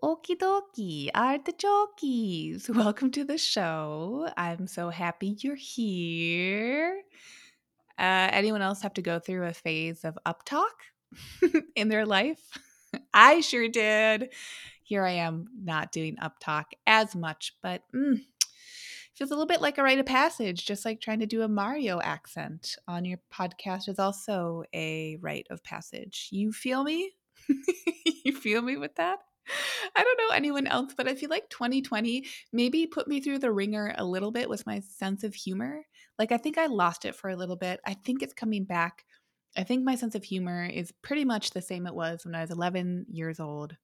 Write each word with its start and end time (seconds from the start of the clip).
Okie 0.00 0.36
dokie, 0.36 1.10
artichokes. 1.12 2.68
Welcome 2.74 3.10
to 3.10 3.24
the 3.24 3.36
show. 3.36 4.30
I'm 4.36 4.68
so 4.68 4.90
happy 4.90 5.36
you're 5.40 5.56
here. 5.56 7.02
Uh, 7.98 8.28
anyone 8.30 8.62
else 8.62 8.80
have 8.82 8.94
to 8.94 9.02
go 9.02 9.18
through 9.18 9.46
a 9.46 9.52
phase 9.52 10.04
of 10.04 10.16
up 10.24 10.44
talk 10.44 10.82
in 11.74 11.88
their 11.88 12.06
life? 12.06 12.38
I 13.12 13.40
sure 13.40 13.66
did 13.66 14.32
here 14.84 15.04
I 15.04 15.14
am 15.14 15.46
not 15.64 15.90
doing 15.90 16.16
up 16.20 16.38
talk 16.38 16.70
as 16.86 17.16
much, 17.16 17.56
but 17.60 17.82
mm, 17.92 18.20
feels 19.14 19.32
a 19.32 19.34
little 19.34 19.46
bit 19.46 19.60
like 19.60 19.78
a 19.78 19.82
rite 19.82 19.98
of 19.98 20.06
passage, 20.06 20.64
just 20.64 20.84
like 20.84 21.00
trying 21.00 21.18
to 21.20 21.26
do 21.26 21.42
a 21.42 21.48
Mario 21.48 22.00
accent 22.00 22.76
on 22.86 23.04
your 23.04 23.18
podcast 23.32 23.88
is 23.88 23.98
also 23.98 24.62
a 24.72 25.16
rite 25.20 25.48
of 25.50 25.64
passage. 25.64 26.28
You 26.30 26.52
feel 26.52 26.84
me? 26.84 27.10
you 28.24 28.32
feel 28.32 28.62
me 28.62 28.76
with 28.76 28.94
that? 28.94 29.18
I 29.96 30.04
don't 30.04 30.18
know 30.18 30.34
anyone 30.34 30.66
else, 30.66 30.94
but 30.96 31.08
I 31.08 31.14
feel 31.14 31.30
like 31.30 31.48
2020 31.50 32.26
maybe 32.52 32.86
put 32.86 33.08
me 33.08 33.20
through 33.20 33.38
the 33.38 33.52
ringer 33.52 33.94
a 33.96 34.04
little 34.04 34.30
bit 34.30 34.48
with 34.48 34.66
my 34.66 34.80
sense 34.80 35.24
of 35.24 35.34
humor. 35.34 35.84
Like, 36.18 36.32
I 36.32 36.36
think 36.36 36.58
I 36.58 36.66
lost 36.66 37.04
it 37.04 37.14
for 37.14 37.30
a 37.30 37.36
little 37.36 37.56
bit. 37.56 37.80
I 37.86 37.94
think 37.94 38.22
it's 38.22 38.34
coming 38.34 38.64
back. 38.64 39.04
I 39.56 39.64
think 39.64 39.84
my 39.84 39.94
sense 39.94 40.14
of 40.14 40.24
humor 40.24 40.64
is 40.64 40.92
pretty 41.02 41.24
much 41.24 41.50
the 41.50 41.62
same 41.62 41.86
it 41.86 41.94
was 41.94 42.24
when 42.24 42.34
I 42.34 42.42
was 42.42 42.50
11 42.50 43.06
years 43.10 43.40
old. 43.40 43.76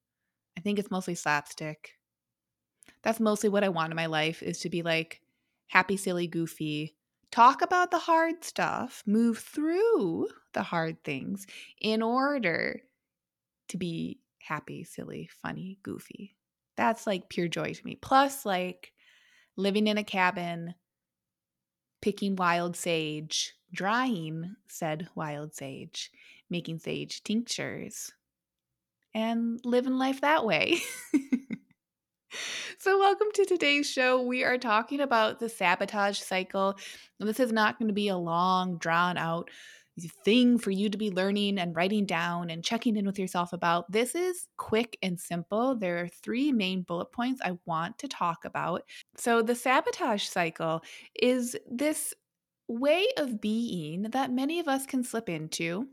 I 0.57 0.61
think 0.61 0.79
it's 0.79 0.91
mostly 0.91 1.15
slapstick. 1.15 1.93
That's 3.03 3.19
mostly 3.19 3.49
what 3.49 3.63
I 3.63 3.69
want 3.69 3.91
in 3.91 3.95
my 3.95 4.07
life 4.07 4.41
is 4.41 4.59
to 4.59 4.69
be 4.69 4.81
like 4.81 5.21
happy, 5.67 5.97
silly, 5.97 6.27
goofy. 6.27 6.95
Talk 7.31 7.61
about 7.61 7.91
the 7.91 7.99
hard 7.99 8.43
stuff, 8.43 9.03
move 9.05 9.39
through 9.39 10.29
the 10.53 10.63
hard 10.63 11.03
things 11.03 11.45
in 11.81 12.01
order 12.01 12.81
to 13.69 13.77
be 13.77 14.19
happy, 14.45 14.83
silly, 14.83 15.29
funny, 15.41 15.79
goofy. 15.83 16.35
That's 16.77 17.07
like 17.07 17.29
pure 17.29 17.47
joy 17.47 17.73
to 17.73 17.85
me. 17.85 17.95
Plus, 17.95 18.45
like 18.45 18.93
living 19.55 19.87
in 19.87 19.97
a 19.97 20.03
cabin, 20.03 20.75
picking 22.01 22.35
wild 22.35 22.75
sage, 22.75 23.53
drying 23.73 24.55
said 24.67 25.07
wild 25.15 25.53
sage, 25.53 26.11
making 26.49 26.79
sage 26.79 27.23
tinctures, 27.23 28.11
and 29.13 29.59
living 29.63 29.97
life 29.97 30.21
that 30.21 30.45
way. 30.45 30.77
so, 32.77 32.99
welcome 32.99 33.27
to 33.33 33.45
today's 33.45 33.89
show. 33.89 34.21
We 34.21 34.43
are 34.43 34.57
talking 34.57 34.99
about 34.99 35.39
the 35.39 35.49
sabotage 35.49 36.19
cycle. 36.19 36.77
And 37.19 37.29
this 37.29 37.39
is 37.39 37.51
not 37.51 37.79
going 37.79 37.87
to 37.87 37.93
be 37.93 38.09
a 38.09 38.17
long, 38.17 38.77
drawn 38.77 39.17
out 39.17 39.49
thing 40.23 40.57
for 40.57 40.71
you 40.71 40.89
to 40.89 40.97
be 40.97 41.11
learning 41.11 41.57
and 41.57 41.75
writing 41.75 42.05
down 42.05 42.49
and 42.49 42.63
checking 42.63 42.97
in 42.97 43.05
with 43.05 43.19
yourself 43.19 43.53
about. 43.53 43.91
This 43.91 44.15
is 44.15 44.47
quick 44.57 44.97
and 45.01 45.19
simple. 45.19 45.75
There 45.75 45.99
are 45.99 46.07
three 46.07 46.51
main 46.51 46.81
bullet 46.81 47.11
points 47.11 47.41
I 47.43 47.57
want 47.65 47.97
to 47.99 48.07
talk 48.07 48.45
about. 48.45 48.83
So, 49.17 49.41
the 49.41 49.55
sabotage 49.55 50.23
cycle 50.23 50.81
is 51.21 51.55
this 51.69 52.13
way 52.67 53.07
of 53.17 53.39
being 53.39 54.03
that 54.03 54.31
many 54.31 54.59
of 54.59 54.67
us 54.67 54.85
can 54.85 55.03
slip 55.03 55.29
into 55.29 55.87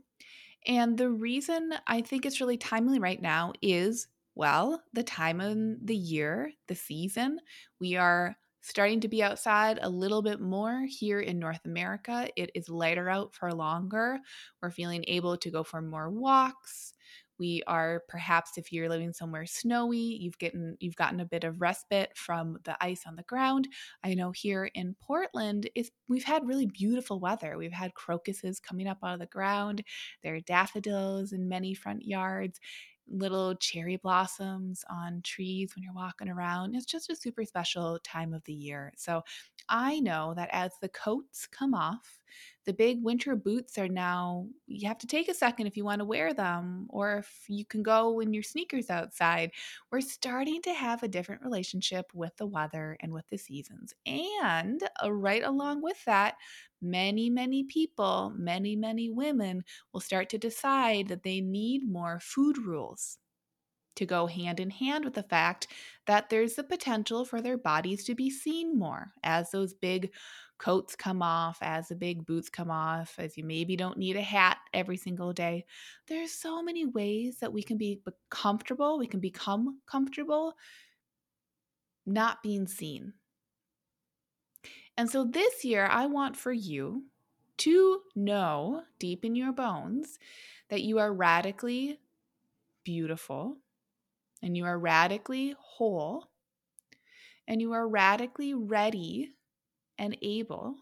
and 0.65 0.97
the 0.97 1.09
reason 1.09 1.73
I 1.87 2.01
think 2.01 2.25
it's 2.25 2.39
really 2.39 2.57
timely 2.57 2.99
right 2.99 3.21
now 3.21 3.53
is 3.61 4.07
well, 4.35 4.81
the 4.93 5.03
time 5.03 5.39
of 5.39 5.55
the 5.85 5.95
year, 5.95 6.51
the 6.67 6.73
season. 6.73 7.39
We 7.79 7.97
are 7.97 8.35
starting 8.63 9.01
to 9.01 9.09
be 9.09 9.21
outside 9.21 9.77
a 9.81 9.89
little 9.89 10.21
bit 10.21 10.39
more 10.39 10.85
here 10.87 11.19
in 11.19 11.37
North 11.37 11.59
America. 11.65 12.29
It 12.37 12.49
is 12.55 12.69
lighter 12.69 13.09
out 13.09 13.35
for 13.35 13.51
longer. 13.53 14.19
We're 14.61 14.71
feeling 14.71 15.03
able 15.07 15.37
to 15.37 15.51
go 15.51 15.63
for 15.63 15.81
more 15.81 16.09
walks. 16.09 16.93
We 17.39 17.61
are 17.67 18.03
perhaps 18.07 18.57
if 18.57 18.71
you're 18.71 18.87
living 18.87 19.11
somewhere 19.11 19.45
snowy, 19.45 19.97
you've 19.97 20.37
gotten 20.37 20.77
you've 20.79 20.95
gotten 20.95 21.19
a 21.19 21.25
bit 21.25 21.43
of 21.43 21.59
respite 21.59 22.15
from 22.15 22.57
the 22.63 22.81
ice 22.81 23.03
on 23.05 23.15
the 23.17 23.23
ground. 23.23 23.67
I 24.03 24.13
know 24.13 24.31
here 24.31 24.69
in 24.73 24.95
Portland 25.01 25.69
is 25.75 25.91
we've 26.07 26.23
had 26.23 26.47
really 26.47 26.67
beautiful 26.67 27.19
weather. 27.19 27.57
We've 27.57 27.73
had 27.73 27.95
crocuses 27.95 28.59
coming 28.59 28.87
up 28.87 28.99
out 29.03 29.15
of 29.15 29.19
the 29.19 29.25
ground. 29.25 29.83
There 30.21 30.35
are 30.35 30.39
daffodils 30.41 31.33
in 31.33 31.49
many 31.49 31.73
front 31.73 32.05
yards 32.05 32.59
little 33.07 33.55
cherry 33.55 33.97
blossoms 33.97 34.83
on 34.89 35.21
trees 35.23 35.75
when 35.75 35.83
you're 35.83 35.93
walking 35.93 36.29
around. 36.29 36.75
It's 36.75 36.85
just 36.85 37.09
a 37.09 37.15
super 37.15 37.45
special 37.45 37.99
time 38.03 38.33
of 38.33 38.43
the 38.45 38.53
year. 38.53 38.93
So 38.97 39.23
I 39.69 39.99
know 39.99 40.33
that 40.35 40.49
as 40.51 40.71
the 40.81 40.89
coats 40.89 41.47
come 41.47 41.73
off, 41.73 42.19
the 42.65 42.73
big 42.73 43.03
winter 43.03 43.35
boots 43.35 43.77
are 43.77 43.87
now, 43.87 44.47
you 44.67 44.87
have 44.87 44.97
to 44.99 45.07
take 45.07 45.29
a 45.29 45.33
second 45.33 45.67
if 45.67 45.77
you 45.77 45.83
want 45.85 45.99
to 45.99 46.05
wear 46.05 46.33
them, 46.33 46.87
or 46.89 47.17
if 47.17 47.45
you 47.47 47.65
can 47.65 47.83
go 47.83 48.19
in 48.19 48.33
your 48.33 48.43
sneakers 48.43 48.89
outside. 48.89 49.51
We're 49.91 50.01
starting 50.01 50.61
to 50.63 50.73
have 50.73 51.03
a 51.03 51.07
different 51.07 51.41
relationship 51.41 52.05
with 52.13 52.35
the 52.37 52.45
weather 52.47 52.97
and 53.01 53.11
with 53.11 53.27
the 53.29 53.37
seasons. 53.37 53.93
And 54.05 54.81
uh, 55.03 55.11
right 55.11 55.43
along 55.43 55.81
with 55.81 56.03
that, 56.05 56.35
many, 56.81 57.29
many 57.29 57.63
people, 57.63 58.33
many, 58.37 58.75
many 58.75 59.09
women 59.09 59.63
will 59.91 60.01
start 60.01 60.29
to 60.29 60.37
decide 60.37 61.07
that 61.07 61.23
they 61.23 61.41
need 61.41 61.89
more 61.89 62.19
food 62.21 62.57
rules 62.57 63.17
to 63.95 64.05
go 64.05 64.27
hand 64.27 64.59
in 64.59 64.69
hand 64.69 65.05
with 65.05 65.13
the 65.13 65.23
fact 65.23 65.67
that 66.07 66.29
there's 66.29 66.55
the 66.55 66.63
potential 66.63 67.25
for 67.25 67.41
their 67.41 67.57
bodies 67.57 68.03
to 68.05 68.15
be 68.15 68.29
seen 68.29 68.77
more 68.77 69.11
as 69.23 69.51
those 69.51 69.73
big 69.73 70.11
coats 70.57 70.95
come 70.95 71.21
off, 71.21 71.57
as 71.61 71.89
the 71.89 71.95
big 71.95 72.25
boots 72.25 72.49
come 72.49 72.71
off, 72.71 73.15
as 73.17 73.37
you 73.37 73.43
maybe 73.43 73.75
don't 73.75 73.97
need 73.97 74.15
a 74.15 74.21
hat 74.21 74.57
every 74.73 74.97
single 74.97 75.33
day. 75.33 75.65
There's 76.07 76.31
so 76.31 76.63
many 76.63 76.85
ways 76.85 77.39
that 77.39 77.51
we 77.51 77.63
can 77.63 77.77
be 77.77 78.01
comfortable, 78.29 78.97
we 78.97 79.07
can 79.07 79.19
become 79.19 79.79
comfortable 79.85 80.53
not 82.05 82.43
being 82.43 82.67
seen. 82.67 83.13
And 84.97 85.09
so 85.09 85.25
this 85.25 85.65
year, 85.65 85.87
I 85.87 86.05
want 86.05 86.37
for 86.37 86.51
you 86.51 87.05
to 87.57 88.01
know 88.15 88.83
deep 88.99 89.25
in 89.25 89.35
your 89.35 89.51
bones 89.51 90.19
that 90.69 90.81
you 90.81 90.99
are 90.99 91.13
radically 91.13 91.99
beautiful 92.83 93.57
and 94.43 94.55
you 94.55 94.65
are 94.65 94.77
radically 94.77 95.55
whole 95.57 96.27
and 97.47 97.61
you 97.61 97.71
are 97.71 97.87
radically 97.87 98.53
ready 98.53 99.31
and 99.97 100.17
able 100.21 100.75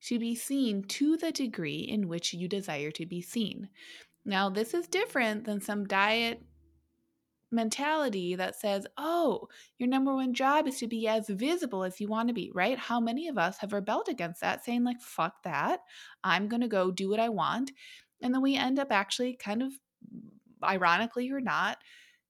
to 0.00 0.18
be 0.18 0.34
seen 0.34 0.84
to 0.84 1.16
the 1.16 1.32
degree 1.32 1.80
in 1.80 2.08
which 2.08 2.32
you 2.32 2.48
desire 2.48 2.90
to 2.92 3.04
be 3.04 3.20
seen. 3.20 3.68
Now, 4.24 4.48
this 4.48 4.74
is 4.74 4.86
different 4.86 5.44
than 5.44 5.60
some 5.60 5.86
diet 5.86 6.42
mentality 7.50 8.34
that 8.34 8.56
says, 8.56 8.86
oh, 8.96 9.48
your 9.78 9.88
number 9.88 10.14
one 10.14 10.34
job 10.34 10.66
is 10.66 10.78
to 10.78 10.86
be 10.86 11.08
as 11.08 11.28
visible 11.28 11.84
as 11.84 12.00
you 12.00 12.08
want 12.08 12.28
to 12.28 12.34
be, 12.34 12.50
right? 12.54 12.78
How 12.78 13.00
many 13.00 13.28
of 13.28 13.38
us 13.38 13.58
have 13.58 13.72
rebelled 13.72 14.08
against 14.08 14.40
that, 14.40 14.64
saying, 14.64 14.84
like, 14.84 15.00
fuck 15.00 15.42
that, 15.44 15.80
I'm 16.22 16.48
going 16.48 16.62
to 16.62 16.68
go 16.68 16.90
do 16.90 17.08
what 17.08 17.20
I 17.20 17.28
want. 17.28 17.72
And 18.22 18.34
then 18.34 18.42
we 18.42 18.56
end 18.56 18.78
up 18.78 18.88
actually 18.90 19.34
kind 19.36 19.62
of, 19.62 19.72
ironically 20.62 21.30
or 21.30 21.40
not, 21.40 21.78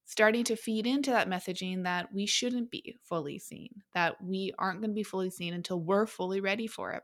starting 0.05 0.45
to 0.45 0.57
feed 0.57 0.87
into 0.87 1.11
that 1.11 1.29
messaging 1.29 1.85
that 1.85 2.13
we 2.13 2.27
shouldn't 2.27 2.71
be 2.71 2.97
fully 3.03 3.39
seen, 3.39 3.71
that 3.95 4.23
we 4.23 4.53
aren't 4.59 4.81
going 4.81 4.91
to 4.91 4.95
be 4.95 5.03
fully 5.03 5.31
seen 5.31 5.55
until 5.55 5.81
we're 5.81 6.07
fully 6.07 6.41
ready 6.41 6.67
for 6.67 6.93
it. 6.93 7.03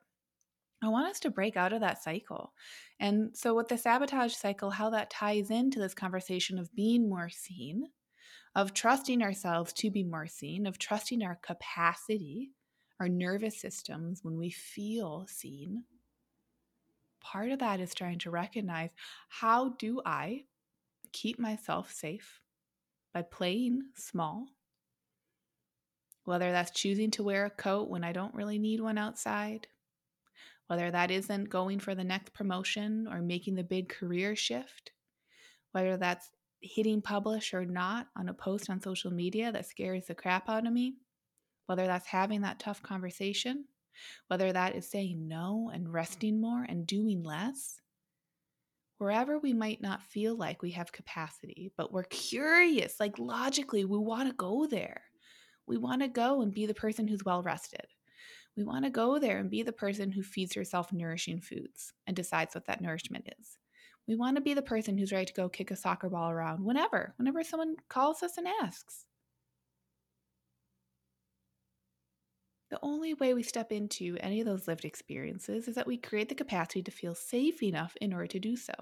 I 0.82 0.88
want 0.88 1.08
us 1.08 1.20
to 1.20 1.30
break 1.30 1.56
out 1.56 1.72
of 1.72 1.80
that 1.80 2.02
cycle. 2.02 2.52
And 2.98 3.36
so, 3.36 3.54
with 3.54 3.68
the 3.68 3.76
sabotage 3.76 4.34
cycle, 4.34 4.70
how 4.70 4.90
that 4.90 5.10
ties 5.10 5.50
into 5.50 5.78
this 5.78 5.94
conversation 5.94 6.58
of 6.58 6.74
being 6.74 7.08
more 7.08 7.28
seen, 7.28 7.88
of 8.54 8.72
trusting 8.72 9.22
ourselves 9.22 9.72
to 9.74 9.90
be 9.90 10.04
more 10.04 10.26
seen, 10.26 10.66
of 10.66 10.78
trusting 10.78 11.22
our 11.22 11.38
capacity, 11.42 12.52
our 12.98 13.08
nervous 13.08 13.60
systems 13.60 14.20
when 14.22 14.38
we 14.38 14.50
feel 14.50 15.26
seen. 15.28 15.84
Part 17.20 17.50
of 17.50 17.58
that 17.58 17.80
is 17.80 17.94
trying 17.94 18.18
to 18.20 18.30
recognize 18.30 18.90
how 19.28 19.70
do 19.78 20.00
I 20.04 20.44
keep 21.12 21.38
myself 21.38 21.92
safe? 21.92 22.40
By 23.12 23.22
playing 23.22 23.82
small. 23.96 24.46
Whether 26.24 26.52
that's 26.52 26.70
choosing 26.70 27.10
to 27.12 27.22
wear 27.22 27.46
a 27.46 27.50
coat 27.50 27.88
when 27.88 28.04
I 28.04 28.12
don't 28.12 28.34
really 28.34 28.58
need 28.58 28.80
one 28.80 28.98
outside, 28.98 29.66
whether 30.68 30.90
that 30.90 31.10
isn't 31.10 31.50
going 31.50 31.80
for 31.80 31.94
the 31.94 32.04
next 32.04 32.32
promotion 32.32 33.08
or 33.10 33.20
making 33.20 33.56
the 33.56 33.64
big 33.64 33.88
career 33.88 34.36
shift, 34.36 34.92
whether 35.72 35.96
that's 35.96 36.30
hitting 36.60 37.00
publish 37.00 37.54
or 37.54 37.64
not 37.64 38.08
on 38.16 38.28
a 38.28 38.34
post 38.34 38.70
on 38.70 38.80
social 38.80 39.10
media 39.10 39.50
that 39.50 39.66
scares 39.66 40.06
the 40.06 40.14
crap 40.14 40.48
out 40.48 40.66
of 40.66 40.72
me, 40.72 40.94
whether 41.66 41.86
that's 41.86 42.06
having 42.06 42.42
that 42.42 42.58
tough 42.58 42.82
conversation, 42.82 43.64
whether 44.28 44.52
that 44.52 44.76
is 44.76 44.88
saying 44.88 45.26
no 45.26 45.70
and 45.72 45.92
resting 45.92 46.40
more 46.40 46.64
and 46.68 46.86
doing 46.86 47.22
less, 47.22 47.80
wherever 49.00 49.38
we 49.38 49.54
might 49.54 49.80
not 49.80 50.02
feel 50.02 50.36
like 50.36 50.60
we 50.60 50.72
have 50.72 50.92
capacity, 50.92 51.72
but 51.78 51.90
we're 51.90 52.02
curious, 52.04 53.00
like 53.00 53.18
logically, 53.18 53.86
we 53.86 53.96
want 53.96 54.28
to 54.28 54.34
go 54.34 54.66
there. 54.66 55.00
We 55.66 55.78
want 55.78 56.02
to 56.02 56.08
go 56.08 56.42
and 56.42 56.52
be 56.52 56.66
the 56.66 56.74
person 56.74 57.08
who's 57.08 57.24
well 57.24 57.42
rested. 57.42 57.86
We 58.58 58.64
want 58.64 58.84
to 58.84 58.90
go 58.90 59.18
there 59.18 59.38
and 59.38 59.48
be 59.48 59.62
the 59.62 59.72
person 59.72 60.10
who 60.10 60.22
feeds 60.22 60.54
herself 60.54 60.92
nourishing 60.92 61.40
foods 61.40 61.94
and 62.06 62.14
decides 62.14 62.54
what 62.54 62.66
that 62.66 62.82
nourishment 62.82 63.26
is. 63.40 63.56
We 64.06 64.16
want 64.16 64.36
to 64.36 64.42
be 64.42 64.52
the 64.52 64.60
person 64.60 64.98
who's 64.98 65.12
ready 65.12 65.24
to 65.24 65.32
go 65.32 65.48
kick 65.48 65.70
a 65.70 65.76
soccer 65.76 66.10
ball 66.10 66.30
around 66.30 66.62
whenever, 66.62 67.14
whenever 67.16 67.42
someone 67.42 67.76
calls 67.88 68.22
us 68.22 68.36
and 68.36 68.46
asks. 68.62 69.06
The 72.70 72.78
only 72.82 73.14
way 73.14 73.34
we 73.34 73.42
step 73.42 73.72
into 73.72 74.16
any 74.20 74.40
of 74.40 74.46
those 74.46 74.68
lived 74.68 74.84
experiences 74.84 75.66
is 75.66 75.74
that 75.74 75.86
we 75.86 75.96
create 75.96 76.28
the 76.28 76.34
capacity 76.36 76.82
to 76.82 76.90
feel 76.90 77.14
safe 77.14 77.62
enough 77.62 77.96
in 78.00 78.12
order 78.12 78.28
to 78.28 78.38
do 78.38 78.56
so. 78.56 78.72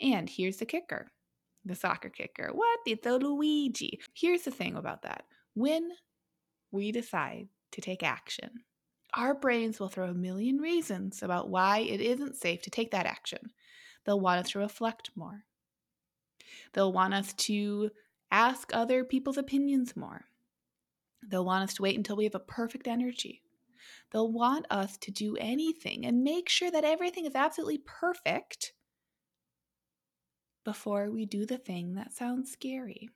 And 0.00 0.28
here's 0.28 0.58
the 0.58 0.66
kicker 0.66 1.08
the 1.64 1.74
soccer 1.76 2.08
kicker. 2.08 2.50
What? 2.52 2.80
It's 2.86 3.06
a 3.06 3.16
Luigi. 3.16 4.00
Here's 4.14 4.42
the 4.42 4.50
thing 4.50 4.76
about 4.76 5.02
that 5.02 5.24
when 5.54 5.92
we 6.72 6.90
decide 6.90 7.48
to 7.72 7.80
take 7.80 8.02
action, 8.02 8.50
our 9.14 9.34
brains 9.34 9.78
will 9.78 9.88
throw 9.88 10.08
a 10.08 10.14
million 10.14 10.58
reasons 10.58 11.22
about 11.22 11.50
why 11.50 11.78
it 11.78 12.00
isn't 12.00 12.36
safe 12.36 12.62
to 12.62 12.70
take 12.70 12.90
that 12.92 13.06
action. 13.06 13.52
They'll 14.04 14.20
want 14.20 14.44
us 14.44 14.52
to 14.52 14.58
reflect 14.58 15.10
more. 15.14 15.44
They'll 16.72 16.92
want 16.92 17.14
us 17.14 17.32
to 17.34 17.90
ask 18.30 18.70
other 18.74 19.04
people's 19.04 19.38
opinions 19.38 19.94
more. 19.96 20.24
They'll 21.28 21.44
want 21.44 21.64
us 21.64 21.74
to 21.74 21.82
wait 21.82 21.96
until 21.96 22.16
we 22.16 22.24
have 22.24 22.34
a 22.34 22.40
perfect 22.40 22.86
energy. 22.86 23.42
They'll 24.10 24.30
want 24.30 24.66
us 24.70 24.96
to 24.98 25.10
do 25.10 25.36
anything 25.36 26.04
and 26.04 26.22
make 26.22 26.48
sure 26.48 26.70
that 26.70 26.84
everything 26.84 27.26
is 27.26 27.34
absolutely 27.34 27.82
perfect 27.84 28.72
before 30.64 31.10
we 31.10 31.26
do 31.26 31.46
the 31.46 31.58
thing 31.58 31.94
that 31.94 32.12
sounds 32.12 32.50
scary. 32.52 33.08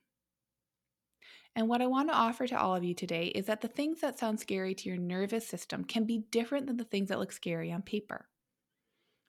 And 1.55 1.67
what 1.67 1.81
I 1.81 1.87
want 1.87 2.09
to 2.09 2.15
offer 2.15 2.45
to 2.47 2.59
all 2.59 2.75
of 2.75 2.83
you 2.83 2.93
today 2.93 3.27
is 3.27 3.47
that 3.47 3.61
the 3.61 3.67
things 3.67 4.01
that 4.01 4.19
sound 4.19 4.39
scary 4.39 4.75
to 4.75 4.89
your 4.89 4.97
nervous 4.97 5.47
system 5.47 5.83
can 5.83 6.05
be 6.05 6.25
different 6.29 6.67
than 6.67 6.77
the 6.77 6.83
things 6.83 7.09
that 7.09 7.19
look 7.19 7.31
scary 7.31 7.71
on 7.71 7.81
paper 7.81 8.27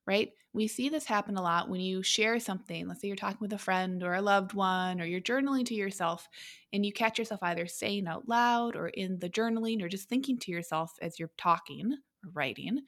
right? 0.09 0.33
We 0.55 0.67
see 0.67 0.89
this 0.89 1.05
happen 1.05 1.37
a 1.37 1.43
lot 1.43 1.69
when 1.69 1.81
you 1.81 2.03
share 2.03 2.41
something. 2.41 2.89
Let's 2.89 3.03
say 3.03 3.09
you're 3.09 3.17
talking 3.17 3.37
with 3.43 3.53
a 3.53 3.59
friend 3.59 4.03
or 4.03 4.15
a 4.15 4.23
loved 4.23 4.55
one, 4.55 5.03
or 5.03 5.05
you're 5.05 5.21
journaling 5.21 5.67
to 5.67 5.75
yourself, 5.75 6.27
and 6.73 6.85
you 6.85 6.95
catch 6.95 7.19
yourself 7.19 7.43
either 7.43 7.67
saying 7.67 8.09
out 8.09 8.27
loud 8.27 8.75
or 8.75 8.89
in 8.89 9.19
the 9.19 9.29
journaling 9.29 9.83
or 9.83 9.89
just 9.89 10.09
thinking 10.09 10.39
to 10.39 10.51
yourself 10.51 10.95
as 11.03 11.19
you're 11.19 11.31
talking 11.37 11.93
or 11.93 12.31
writing. 12.33 12.81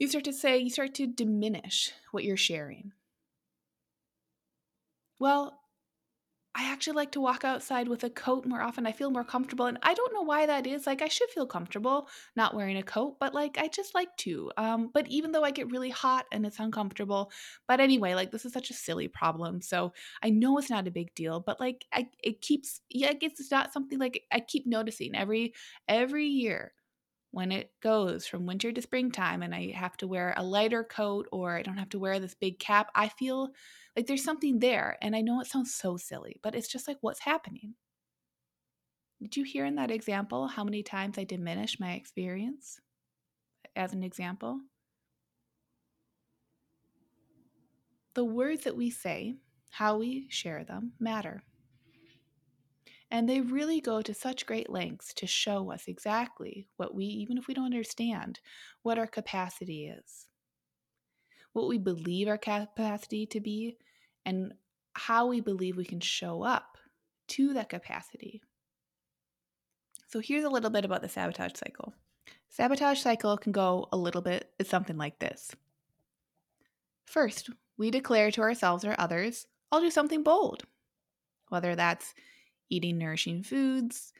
You 0.00 0.08
start 0.08 0.24
to 0.24 0.32
say, 0.32 0.58
you 0.58 0.70
start 0.70 0.94
to 0.94 1.06
diminish 1.06 1.92
what 2.10 2.24
you're 2.24 2.36
sharing. 2.36 2.90
Well, 5.20 5.60
I 6.54 6.70
actually 6.70 6.96
like 6.96 7.12
to 7.12 7.20
walk 7.20 7.44
outside 7.44 7.88
with 7.88 8.04
a 8.04 8.10
coat 8.10 8.44
more 8.44 8.60
often. 8.60 8.86
I 8.86 8.92
feel 8.92 9.10
more 9.10 9.24
comfortable. 9.24 9.64
And 9.66 9.78
I 9.82 9.94
don't 9.94 10.12
know 10.12 10.20
why 10.20 10.44
that 10.44 10.66
is. 10.66 10.86
Like, 10.86 11.00
I 11.00 11.08
should 11.08 11.30
feel 11.30 11.46
comfortable 11.46 12.08
not 12.36 12.54
wearing 12.54 12.76
a 12.76 12.82
coat, 12.82 13.16
but 13.18 13.32
like, 13.32 13.56
I 13.58 13.68
just 13.68 13.94
like 13.94 14.14
to. 14.18 14.52
Um, 14.58 14.90
but 14.92 15.08
even 15.08 15.32
though 15.32 15.44
I 15.44 15.50
get 15.50 15.70
really 15.70 15.88
hot 15.88 16.26
and 16.30 16.44
it's 16.44 16.58
uncomfortable, 16.60 17.32
but 17.66 17.80
anyway, 17.80 18.14
like, 18.14 18.32
this 18.32 18.44
is 18.44 18.52
such 18.52 18.68
a 18.68 18.74
silly 18.74 19.08
problem. 19.08 19.62
So 19.62 19.94
I 20.22 20.28
know 20.28 20.58
it's 20.58 20.68
not 20.68 20.86
a 20.86 20.90
big 20.90 21.14
deal, 21.14 21.40
but 21.40 21.58
like, 21.58 21.86
I, 21.90 22.08
it 22.22 22.42
keeps, 22.42 22.82
yeah, 22.90 23.12
it's 23.18 23.50
not 23.50 23.72
something 23.72 23.98
like 23.98 24.22
I 24.30 24.40
keep 24.40 24.66
noticing 24.66 25.16
every, 25.16 25.54
every 25.88 26.26
year 26.26 26.74
when 27.32 27.50
it 27.50 27.72
goes 27.80 28.26
from 28.26 28.46
winter 28.46 28.70
to 28.70 28.82
springtime 28.82 29.42
and 29.42 29.54
I 29.54 29.72
have 29.72 29.96
to 29.96 30.06
wear 30.06 30.34
a 30.36 30.44
lighter 30.44 30.84
coat 30.84 31.26
or 31.32 31.56
I 31.56 31.62
don't 31.62 31.78
have 31.78 31.88
to 31.90 31.98
wear 31.98 32.20
this 32.20 32.34
big 32.34 32.58
cap, 32.58 32.90
I 32.94 33.08
feel 33.08 33.48
like 33.96 34.06
there's 34.06 34.22
something 34.22 34.58
there. 34.58 34.98
And 35.00 35.16
I 35.16 35.22
know 35.22 35.40
it 35.40 35.46
sounds 35.46 35.74
so 35.74 35.96
silly, 35.96 36.38
but 36.42 36.54
it's 36.54 36.68
just 36.68 36.86
like 36.86 36.98
what's 37.00 37.20
happening. 37.20 37.74
Did 39.20 39.36
you 39.36 39.44
hear 39.44 39.64
in 39.64 39.76
that 39.76 39.90
example 39.90 40.46
how 40.46 40.62
many 40.62 40.82
times 40.82 41.16
I 41.16 41.24
diminish 41.24 41.80
my 41.80 41.92
experience 41.92 42.80
as 43.74 43.94
an 43.94 44.02
example? 44.02 44.60
The 48.14 48.24
words 48.24 48.64
that 48.64 48.76
we 48.76 48.90
say, 48.90 49.36
how 49.70 49.96
we 49.96 50.26
share 50.28 50.64
them, 50.64 50.92
matter. 51.00 51.44
And 53.12 53.28
they 53.28 53.42
really 53.42 53.82
go 53.82 54.00
to 54.00 54.14
such 54.14 54.46
great 54.46 54.70
lengths 54.70 55.12
to 55.14 55.26
show 55.26 55.70
us 55.70 55.84
exactly 55.86 56.66
what 56.78 56.94
we, 56.94 57.04
even 57.04 57.36
if 57.36 57.46
we 57.46 57.52
don't 57.52 57.66
understand, 57.66 58.40
what 58.82 58.98
our 58.98 59.06
capacity 59.06 59.86
is, 59.86 60.28
what 61.52 61.68
we 61.68 61.76
believe 61.76 62.26
our 62.26 62.38
capacity 62.38 63.26
to 63.26 63.38
be, 63.38 63.76
and 64.24 64.54
how 64.94 65.26
we 65.26 65.42
believe 65.42 65.76
we 65.76 65.84
can 65.84 66.00
show 66.00 66.42
up 66.42 66.78
to 67.28 67.52
that 67.52 67.68
capacity. 67.68 68.40
So 70.08 70.20
here's 70.20 70.44
a 70.44 70.50
little 70.50 70.70
bit 70.70 70.86
about 70.86 71.02
the 71.02 71.08
sabotage 71.10 71.56
cycle. 71.56 71.92
Sabotage 72.48 73.00
cycle 73.00 73.36
can 73.36 73.52
go 73.52 73.88
a 73.92 73.96
little 73.96 74.22
bit 74.22 74.50
it's 74.58 74.70
something 74.70 74.96
like 74.96 75.18
this. 75.18 75.54
First, 77.04 77.50
we 77.76 77.90
declare 77.90 78.30
to 78.30 78.40
ourselves 78.40 78.86
or 78.86 78.94
others, 78.98 79.46
I'll 79.70 79.82
do 79.82 79.90
something 79.90 80.22
bold. 80.22 80.62
Whether 81.50 81.76
that's 81.76 82.14
eating 82.72 82.98
nourishing 82.98 83.42
foods, 83.42 84.12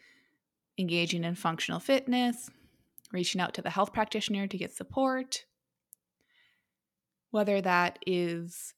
engaging 0.78 1.25
in 1.25 1.34
functional 1.34 1.81
fitness, 1.81 2.50
reaching 3.12 3.40
out 3.40 3.54
to 3.54 3.62
the 3.62 3.70
health 3.70 3.93
practitioner 3.93 4.46
to 4.46 4.58
get 4.58 4.75
support, 4.75 5.44
whether 7.31 7.60
that 7.60 7.99
is 8.06 8.75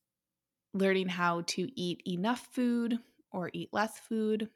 learning 0.73 1.09
how 1.09 1.43
to 1.47 1.69
eat 1.81 2.03
enough 2.07 2.49
food 2.53 2.99
or 3.33 3.51
eat 3.53 3.69
less 3.73 3.99
food, 3.99 4.49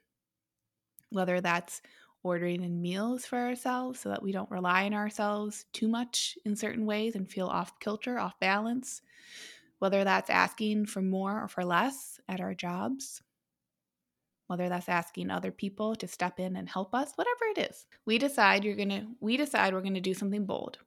whether 1.09 1.41
that's 1.41 1.81
ordering 2.23 2.63
in 2.63 2.81
meals 2.81 3.25
for 3.25 3.37
ourselves 3.37 3.99
so 3.99 4.09
that 4.09 4.21
we 4.21 4.31
don't 4.31 4.51
rely 4.51 4.85
on 4.85 4.93
ourselves 4.93 5.65
too 5.71 5.87
much 5.87 6.37
in 6.45 6.55
certain 6.55 6.85
ways 6.85 7.15
and 7.15 7.29
feel 7.29 7.47
off 7.47 7.79
kilter, 7.79 8.19
off 8.19 8.39
balance, 8.39 9.01
whether 9.79 10.03
that's 10.03 10.29
asking 10.29 10.85
for 10.85 11.01
more 11.01 11.41
or 11.41 11.47
for 11.47 11.63
less 11.63 12.19
at 12.27 12.41
our 12.41 12.53
jobs, 12.53 13.21
whether 14.49 14.67
that's 14.67 14.89
asking 14.89 15.29
other 15.29 15.51
people 15.51 15.95
to 15.95 16.07
step 16.07 16.39
in 16.39 16.55
and 16.55 16.67
help 16.67 16.95
us, 16.95 17.11
whatever 17.13 17.45
it 17.55 17.69
is. 17.69 17.85
We 18.03 18.17
decide 18.17 18.65
you're 18.65 18.75
going 18.75 18.89
to 18.89 19.05
we 19.19 19.37
decide 19.37 19.73
we're 19.73 19.81
going 19.81 19.93
to 19.93 20.01
do 20.01 20.15
something 20.15 20.47
bold. 20.47 20.79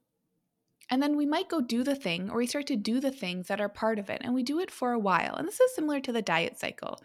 And 0.89 1.01
then 1.01 1.15
we 1.15 1.25
might 1.25 1.47
go 1.47 1.61
do 1.61 1.81
the 1.81 1.95
thing 1.95 2.29
or 2.29 2.37
we 2.39 2.45
start 2.45 2.67
to 2.67 2.75
do 2.75 2.99
the 2.99 3.09
things 3.09 3.47
that 3.47 3.61
are 3.61 3.69
part 3.69 3.99
of 3.99 4.09
it 4.09 4.21
and 4.21 4.33
we 4.33 4.43
do 4.43 4.59
it 4.59 4.69
for 4.69 4.91
a 4.91 4.99
while. 4.99 5.35
And 5.35 5.47
this 5.47 5.61
is 5.61 5.73
similar 5.73 6.01
to 6.01 6.11
the 6.11 6.21
diet 6.21 6.59
cycle. 6.59 6.99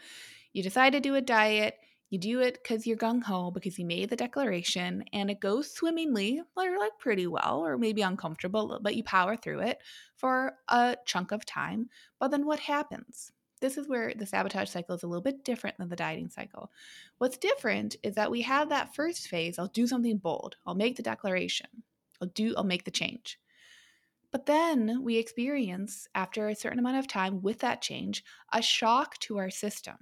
You 0.52 0.64
decide 0.64 0.94
to 0.94 1.00
do 1.00 1.14
a 1.14 1.21
diet, 1.21 1.76
you 2.11 2.18
do 2.18 2.40
it 2.40 2.59
because 2.61 2.88
you're 2.88 2.97
gung 2.97 3.23
ho, 3.23 3.52
because 3.52 3.78
you 3.78 3.85
made 3.85 4.11
the 4.11 4.16
declaration, 4.16 5.04
and 5.12 5.30
it 5.30 5.40
goes 5.40 5.71
swimmingly, 5.71 6.42
or 6.56 6.78
like 6.78 6.99
pretty 6.99 7.26
well, 7.26 7.61
or 7.64 7.78
maybe 7.78 8.02
uncomfortable, 8.02 8.80
but 8.83 8.97
you 8.97 9.04
power 9.04 9.37
through 9.37 9.61
it 9.61 9.78
for 10.16 10.54
a 10.68 10.97
chunk 11.04 11.30
of 11.30 11.44
time. 11.44 11.90
But 12.18 12.33
then 12.33 12.47
what 12.47 12.61
happens? 12.61 13.30
This 13.59 13.77
is 13.77 13.88
where 13.88 14.12
the 14.15 14.27
sabotage 14.27 14.71
cycle 14.71 14.95
is 14.95 15.03
a 15.03 15.07
little 15.07 15.23
bit 15.23 15.45
different 15.45 15.79
than 15.79 15.88
the 15.88 15.97
dieting 15.97 16.31
cycle. 16.31 16.71
What's 17.19 17.37
different 17.37 17.97
is 18.03 18.15
that 18.15 18.31
we 18.31 18.43
have 18.43 18.69
that 18.69 18.95
first 18.95 19.29
phase, 19.29 19.59
I'll 19.59 19.69
do 19.69 19.87
something 19.87 20.19
bold. 20.19 20.57
I'll 20.67 20.75
make 20.75 20.97
the 20.97 21.03
declaration. 21.03 21.69
I'll 22.21 22.29
do 22.29 22.55
I'll 22.57 22.65
make 22.65 22.85
the 22.85 22.91
change. 22.91 23.38
But 24.31 24.47
then 24.47 25.03
we 25.03 25.17
experience 25.17 26.07
after 26.15 26.49
a 26.49 26.55
certain 26.55 26.79
amount 26.79 26.99
of 26.99 27.07
time 27.07 27.41
with 27.41 27.61
that 27.61 27.81
change 27.81 28.25
a 28.53 28.61
shock 28.61 29.19
to 29.21 29.38
our 29.38 29.50
system. 29.50 29.97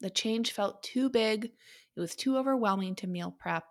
The 0.00 0.10
change 0.10 0.52
felt 0.52 0.82
too 0.82 1.08
big, 1.10 1.52
it 1.96 2.00
was 2.00 2.14
too 2.14 2.36
overwhelming 2.36 2.94
to 2.96 3.06
meal 3.06 3.34
prep. 3.36 3.64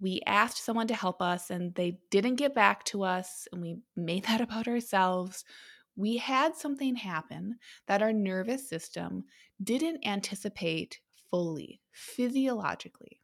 We 0.00 0.20
asked 0.26 0.62
someone 0.62 0.88
to 0.88 0.94
help 0.94 1.22
us 1.22 1.50
and 1.50 1.74
they 1.74 1.98
didn't 2.10 2.36
get 2.36 2.54
back 2.54 2.84
to 2.84 3.02
us 3.02 3.48
and 3.52 3.62
we 3.62 3.78
made 3.96 4.24
that 4.24 4.40
about 4.40 4.68
ourselves 4.68 5.44
we 5.96 6.18
had 6.18 6.54
something 6.54 6.94
happen 6.94 7.58
that 7.86 8.02
our 8.02 8.12
nervous 8.12 8.68
system 8.68 9.24
didn't 9.62 10.06
anticipate 10.06 11.00
fully, 11.30 11.80
physiologically. 11.92 13.22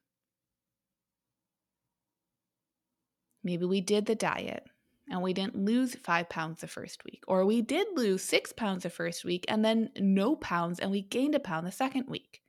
Maybe 3.44 3.66
we 3.66 3.80
did 3.80 4.06
the 4.06 4.14
diet 4.14 4.66
and 5.10 5.20
we 5.20 5.32
didn't 5.32 5.56
lose 5.56 5.96
five 5.96 6.28
pounds 6.28 6.60
the 6.60 6.68
first 6.68 7.04
week, 7.04 7.22
or 7.26 7.44
we 7.44 7.60
did 7.60 7.88
lose 7.94 8.22
six 8.22 8.52
pounds 8.52 8.84
the 8.84 8.90
first 8.90 9.24
week 9.24 9.44
and 9.48 9.64
then 9.64 9.90
no 9.96 10.36
pounds 10.36 10.78
and 10.78 10.90
we 10.90 11.02
gained 11.02 11.34
a 11.34 11.40
pound 11.40 11.66
the 11.66 11.72
second 11.72 12.06
week. 12.08 12.40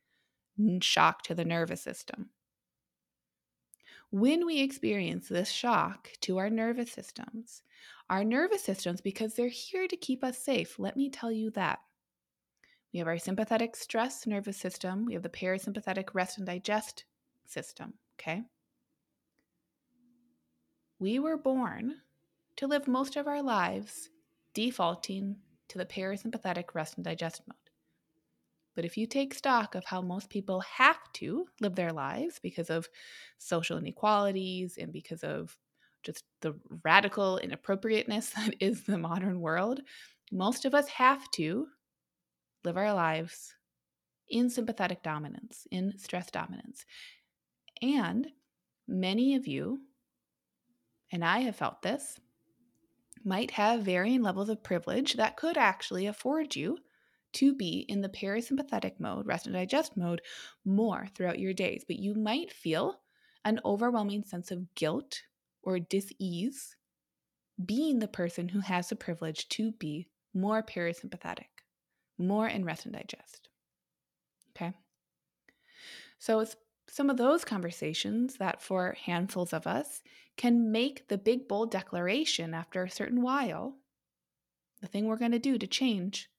Shock 0.82 1.24
to 1.24 1.36
the 1.36 1.44
nervous 1.44 1.82
system. 1.82 2.30
When 4.14 4.46
we 4.46 4.62
experience 4.62 5.28
this 5.28 5.50
shock 5.50 6.12
to 6.22 6.38
our 6.38 6.48
nervous 6.48 6.92
systems, 6.92 7.64
our 8.12 8.24
nervous 8.24 8.64
systems, 8.64 9.02
because 9.02 9.34
they're 9.34 9.48
here 9.48 9.88
to 9.88 9.98
keep 9.98 10.24
us 10.24 10.38
safe, 10.38 10.78
let 10.78 10.96
me 10.96 11.10
tell 11.10 11.32
you 11.32 11.50
that. 11.56 11.80
We 12.94 13.00
have 13.00 13.08
our 13.08 13.18
sympathetic 13.18 13.76
stress 13.76 14.28
nervous 14.28 14.56
system. 14.56 15.06
We 15.06 15.16
have 15.16 15.24
the 15.24 15.30
parasympathetic 15.30 16.14
rest 16.14 16.38
and 16.38 16.46
digest 16.46 17.06
system. 17.48 17.96
Okay. 18.20 18.44
We 21.00 21.18
were 21.18 21.36
born 21.36 21.96
to 22.58 22.68
live 22.68 22.88
most 22.88 23.16
of 23.16 23.28
our 23.28 23.42
lives 23.42 24.12
defaulting 24.54 25.38
to 25.70 25.80
the 25.80 25.88
parasympathetic 25.88 26.76
rest 26.76 26.98
and 26.98 27.04
digest 27.04 27.42
mode. 27.48 27.63
But 28.76 28.86
if 28.86 28.98
you 28.98 29.06
take 29.06 29.34
stock 29.34 29.76
of 29.76 29.86
how 29.86 30.02
most 30.02 30.30
people 30.30 30.62
have 30.62 31.00
to 31.14 31.46
live 31.62 31.76
their 31.76 31.92
lives 31.92 32.40
because 32.42 32.70
of 32.70 32.90
social 33.38 33.78
inequalities 33.78 34.78
and 34.78 34.92
because 34.92 35.24
of 35.24 35.58
just 36.02 36.26
the 36.42 36.56
radical 36.84 37.38
inappropriateness 37.38 38.30
that 38.36 38.56
is 38.60 38.84
the 38.84 38.98
modern 38.98 39.40
world, 39.40 39.82
most 40.32 40.66
of 40.66 40.74
us 40.74 40.88
have 40.90 41.30
to 41.32 41.68
live 42.64 42.78
our 42.78 42.94
lives 42.94 43.56
in 44.30 44.50
sympathetic 44.50 45.04
dominance, 45.04 45.68
in 45.70 45.98
stress 45.98 46.32
dominance. 46.32 46.86
And 47.82 48.28
many 48.88 49.36
of 49.36 49.48
you, 49.48 49.82
and 51.12 51.24
I 51.24 51.40
have 51.40 51.56
felt 51.56 51.82
this, 51.82 52.20
might 53.24 53.52
have 53.52 53.84
varying 53.84 54.22
levels 54.22 54.50
of 54.50 54.64
privilege 54.64 55.14
that 55.14 55.38
could 55.38 55.58
actually 55.58 56.08
afford 56.08 56.56
you 56.56 56.78
to 57.34 57.54
be 57.54 57.86
in 57.88 58.02
the 58.02 58.10
parasympathetic 58.10 59.00
mode, 59.00 59.26
rest 59.26 59.46
and 59.46 59.56
digest 59.56 59.98
mode, 59.98 60.22
more 60.66 61.08
throughout 61.14 61.40
your 61.40 61.54
days. 61.54 61.84
But 61.88 62.00
you 62.00 62.16
might 62.16 62.52
feel 62.52 63.02
an 63.46 63.60
overwhelming 63.66 64.24
sense 64.24 64.52
of 64.52 64.74
guilt 64.76 65.22
or 65.62 65.80
dis-ease 65.80 66.76
being 67.64 68.00
the 68.00 68.08
person 68.08 68.50
who 68.50 68.60
has 68.60 68.90
the 68.90 68.96
privilege 68.96 69.48
to 69.50 69.72
be 69.74 70.08
more 70.34 70.64
parasympathetic, 70.64 71.50
more 72.18 72.48
in 72.48 72.66
rest 72.66 72.86
and 72.86 72.94
digest. 72.94 73.50
Okay. 74.56 74.74
So 76.20 76.40
it's 76.40 76.56
some 76.90 77.10
of 77.10 77.18
those 77.18 77.46
conversations 77.46 78.38
that 78.38 78.62
for 78.62 78.96
handfuls 79.06 79.54
of 79.54 79.68
us 79.68 80.02
can 80.38 80.72
make 80.72 81.08
the 81.08 81.18
big 81.18 81.48
bold 81.48 81.72
declaration 81.72 82.54
after 82.54 82.84
a 82.84 82.90
certain 82.90 83.22
while, 83.22 83.76
the 84.82 84.88
thing 84.88 85.08
we're 85.08 85.18
going 85.18 85.32
to 85.32 85.40
do 85.40 85.58
to 85.58 85.68
change, 85.68 86.30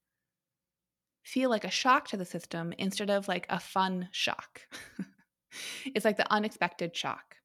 feel 1.25 1.50
like 1.50 1.64
a 1.64 1.71
shock 1.71 2.07
to 2.09 2.16
the 2.16 2.25
system 2.25 2.73
instead 2.78 3.11
of 3.11 3.26
like 3.26 3.47
a 3.49 3.59
fun 3.59 4.09
shock. 4.12 4.61
it's 5.87 6.04
like 6.04 6.19
the 6.19 6.33
unexpected 6.33 6.95
shock. 6.95 7.37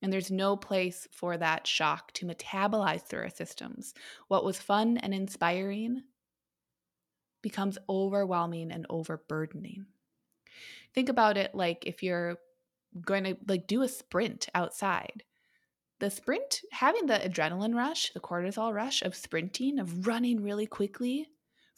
And 0.00 0.12
there's 0.12 0.30
no 0.30 0.56
place 0.56 1.08
for 1.10 1.36
that 1.36 1.66
shock 1.66 2.12
to 2.12 2.26
metabolize 2.26 3.02
through 3.02 3.22
our 3.22 3.30
systems. 3.30 3.94
What 4.28 4.44
was 4.44 4.58
fun 4.58 4.96
and 4.96 5.12
inspiring 5.12 6.04
becomes 7.42 7.78
overwhelming 7.88 8.70
and 8.70 8.86
overburdening. 8.88 9.86
Think 10.94 11.08
about 11.08 11.36
it 11.36 11.54
like 11.54 11.84
if 11.84 12.02
you're 12.02 12.36
going 13.04 13.24
to 13.24 13.36
like 13.48 13.66
do 13.66 13.82
a 13.82 13.88
sprint 13.88 14.48
outside. 14.54 15.24
The 15.98 16.10
sprint, 16.10 16.62
having 16.70 17.06
the 17.06 17.14
adrenaline 17.14 17.74
rush, 17.74 18.12
the 18.12 18.20
cortisol 18.20 18.72
rush 18.72 19.02
of 19.02 19.16
sprinting, 19.16 19.80
of 19.80 20.06
running 20.06 20.44
really 20.44 20.66
quickly 20.66 21.28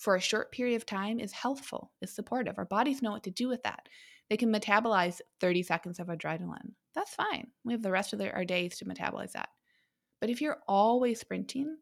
for 0.00 0.16
a 0.16 0.20
short 0.20 0.50
period 0.50 0.76
of 0.76 0.86
time 0.86 1.20
is 1.20 1.30
healthful, 1.30 1.92
is 2.00 2.10
supportive. 2.10 2.54
Our 2.56 2.64
bodies 2.64 3.02
know 3.02 3.10
what 3.10 3.22
to 3.24 3.30
do 3.30 3.48
with 3.48 3.62
that. 3.64 3.86
They 4.30 4.38
can 4.38 4.50
metabolize 4.50 5.20
30 5.40 5.62
seconds 5.62 6.00
of 6.00 6.06
adrenaline. 6.06 6.72
That's 6.94 7.14
fine. 7.14 7.48
We 7.64 7.74
have 7.74 7.82
the 7.82 7.90
rest 7.90 8.14
of 8.14 8.20
our 8.22 8.44
days 8.46 8.78
to 8.78 8.86
metabolize 8.86 9.32
that. 9.32 9.50
But 10.18 10.30
if 10.30 10.40
you're 10.40 10.62
always 10.66 11.20
sprinting, 11.20 11.76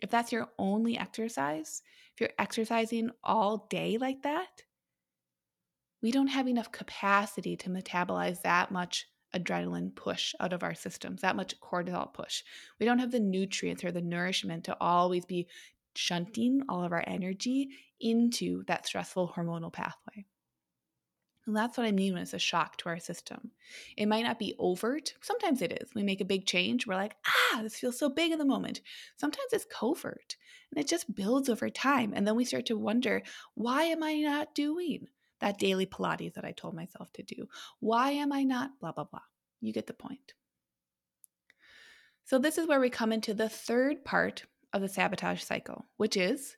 if 0.00 0.10
that's 0.10 0.32
your 0.32 0.48
only 0.58 0.98
exercise, 0.98 1.80
if 2.14 2.20
you're 2.20 2.36
exercising 2.38 3.08
all 3.24 3.66
day 3.70 3.96
like 3.98 4.22
that, 4.22 4.64
we 6.02 6.10
don't 6.10 6.26
have 6.26 6.48
enough 6.48 6.72
capacity 6.72 7.56
to 7.56 7.70
metabolize 7.70 8.42
that 8.42 8.70
much 8.70 9.06
adrenaline 9.34 9.94
push 9.94 10.34
out 10.40 10.52
of 10.52 10.62
our 10.62 10.74
systems, 10.74 11.22
that 11.22 11.36
much 11.36 11.58
cortisol 11.60 12.12
push. 12.12 12.42
We 12.78 12.84
don't 12.84 12.98
have 12.98 13.12
the 13.12 13.20
nutrients 13.20 13.82
or 13.82 13.92
the 13.92 14.02
nourishment 14.02 14.64
to 14.64 14.76
always 14.78 15.24
be 15.24 15.48
shunting 15.94 16.62
all 16.68 16.84
of 16.84 16.92
our 16.92 17.04
energy 17.06 17.70
into 18.00 18.64
that 18.64 18.86
stressful 18.86 19.32
hormonal 19.36 19.72
pathway. 19.72 20.26
And 21.46 21.56
that's 21.56 21.76
what 21.76 21.86
I 21.86 21.92
mean 21.92 22.12
when 22.12 22.22
it's 22.22 22.34
a 22.34 22.38
shock 22.38 22.76
to 22.78 22.88
our 22.88 23.00
system. 23.00 23.50
It 23.96 24.06
might 24.06 24.22
not 24.22 24.38
be 24.38 24.54
overt. 24.58 25.14
Sometimes 25.20 25.60
it 25.60 25.72
is. 25.82 25.92
We 25.94 26.04
make 26.04 26.20
a 26.20 26.24
big 26.24 26.46
change. 26.46 26.86
We're 26.86 26.94
like, 26.94 27.16
ah, 27.26 27.62
this 27.62 27.76
feels 27.76 27.98
so 27.98 28.08
big 28.08 28.30
in 28.30 28.38
the 28.38 28.44
moment. 28.44 28.80
Sometimes 29.16 29.52
it's 29.52 29.64
covert 29.64 30.36
and 30.70 30.82
it 30.82 30.88
just 30.88 31.12
builds 31.12 31.48
over 31.48 31.68
time. 31.68 32.12
And 32.14 32.26
then 32.26 32.36
we 32.36 32.44
start 32.44 32.66
to 32.66 32.78
wonder, 32.78 33.22
why 33.54 33.84
am 33.84 34.04
I 34.04 34.14
not 34.20 34.54
doing 34.54 35.08
that 35.40 35.58
daily 35.58 35.84
Pilates 35.84 36.34
that 36.34 36.44
I 36.44 36.52
told 36.52 36.74
myself 36.74 37.12
to 37.14 37.24
do? 37.24 37.48
Why 37.80 38.12
am 38.12 38.32
I 38.32 38.44
not 38.44 38.78
blah, 38.78 38.92
blah, 38.92 39.04
blah? 39.04 39.20
You 39.60 39.72
get 39.72 39.88
the 39.88 39.94
point. 39.94 40.34
So, 42.24 42.38
this 42.38 42.56
is 42.56 42.68
where 42.68 42.80
we 42.80 42.88
come 42.88 43.12
into 43.12 43.34
the 43.34 43.48
third 43.48 44.04
part 44.04 44.44
of 44.72 44.80
the 44.80 44.88
sabotage 44.88 45.42
cycle, 45.42 45.86
which 45.96 46.16
is 46.16 46.56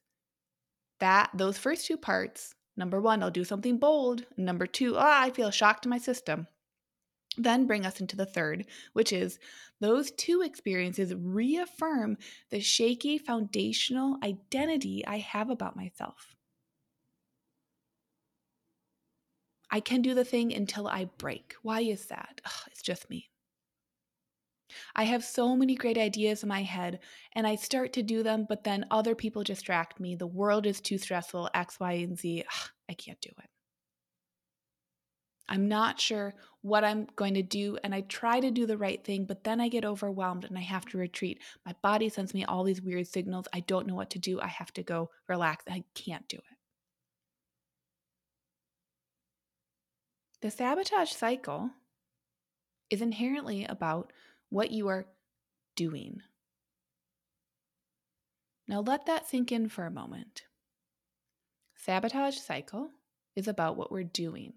that 1.01 1.31
those 1.35 1.59
first 1.59 1.87
two 1.87 1.97
parts 1.97 2.55
Number 2.77 3.01
one, 3.01 3.23
I'll 3.23 3.31
do 3.31 3.45
something 3.45 3.79
bold. 3.79 4.27
Number 4.37 4.67
two, 4.67 4.97
oh, 4.97 5.01
I 5.01 5.31
feel 5.31 5.51
shocked 5.51 5.85
to 5.85 5.89
my 5.89 5.99
system. 5.99 6.49
Then 7.37 7.67
bring 7.67 7.85
us 7.85 8.01
into 8.01 8.17
the 8.17 8.27
third, 8.27 8.67
which 8.93 9.13
is 9.13 9.39
those 9.81 10.11
two 10.13 10.43
experiences 10.43 11.15
reaffirm 11.15 12.17
the 12.51 12.61
shaky 12.61 13.19
foundational 13.19 14.19
identity 14.23 15.05
I 15.07 15.19
have 15.19 15.51
about 15.51 15.77
myself. 15.77 16.37
I 19.71 19.81
can 19.81 20.03
do 20.03 20.15
the 20.15 20.25
thing 20.25 20.53
until 20.53 20.87
I 20.87 21.07
break. 21.19 21.55
Why 21.63 21.81
is 21.81 22.07
that? 22.07 22.41
Ugh, 22.45 22.69
it's 22.71 22.83
just 22.83 23.11
me. 23.11 23.31
I 24.95 25.05
have 25.05 25.25
so 25.25 25.57
many 25.57 25.75
great 25.75 25.99
ideas 25.99 26.43
in 26.43 26.49
my 26.49 26.63
head 26.63 27.01
and 27.33 27.47
I 27.47 27.57
start 27.57 27.93
to 27.95 28.03
do 28.03 28.23
them, 28.23 28.47
but 28.49 28.65
then 28.65 28.87
other 28.91 29.15
people 29.15 29.43
distract 29.43 30.01
me. 30.01 30.15
The 30.15 30.27
world 30.27 30.67
is 30.67 30.81
too 30.81 30.99
stressful, 30.99 31.51
X, 31.55 31.81
Y, 31.81 31.93
and 31.93 32.19
Z. 32.19 32.45
Ugh, 32.47 32.71
I 32.89 32.95
can't 32.95 33.21
do 33.21 33.31
it. 33.39 33.51
I'm 35.49 35.69
not 35.69 36.01
sure 36.01 36.35
what 36.63 36.85
I'm 36.85 37.07
going 37.17 37.35
to 37.35 37.43
do, 37.43 37.77
and 37.85 37.95
I 37.95 38.01
try 38.03 38.41
to 38.41 38.51
do 38.51 38.65
the 38.65 38.79
right 38.79 39.05
thing, 39.05 39.27
but 39.27 39.45
then 39.45 39.61
I 39.61 39.69
get 39.69 39.85
overwhelmed 39.85 40.45
and 40.45 40.57
I 40.57 40.63
have 40.63 40.87
to 40.87 40.99
retreat. 40.99 41.43
My 41.67 41.75
body 41.83 42.09
sends 42.09 42.33
me 42.33 42.45
all 42.45 42.65
these 42.65 42.81
weird 42.81 43.07
signals. 43.07 43.47
I 43.53 43.61
don't 43.61 43.87
know 43.87 43.95
what 43.95 44.11
to 44.11 44.19
do. 44.19 44.41
I 44.41 44.47
have 44.47 44.73
to 44.73 44.83
go 44.83 45.11
relax. 45.29 45.65
I 45.69 45.85
can't 45.95 46.27
do 46.29 46.39
it. 46.39 46.43
The 50.41 50.51
sabotage 50.51 51.13
cycle 51.13 51.71
is 52.91 53.03
inherently 53.03 53.65
about 53.65 54.13
what 54.55 54.71
you 54.71 54.87
are 54.87 55.05
doing. 55.75 56.21
Now 58.69 58.79
let 58.79 59.07
that 59.07 59.27
sink 59.27 59.51
in 59.51 59.69
for 59.69 59.85
a 59.85 59.91
moment. 59.91 60.45
Sabotage 61.75 62.39
cycle 62.39 62.91
is 63.35 63.49
about 63.49 63.77
what 63.77 63.91
we're 63.91 64.05
doing. 64.05 64.53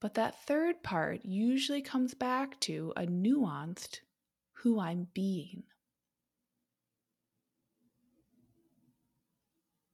But 0.00 0.14
that 0.14 0.44
third 0.44 0.82
part 0.82 1.20
usually 1.24 1.82
comes 1.82 2.14
back 2.14 2.58
to 2.62 2.92
a 2.96 3.06
nuanced 3.06 4.00
who 4.64 4.80
I'm 4.80 5.06
being. 5.14 5.62